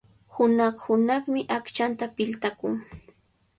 [0.33, 2.75] Hunaq-hunaqmi aqchanta piltakun.